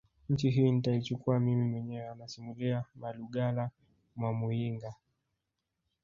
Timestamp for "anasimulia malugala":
2.09-3.69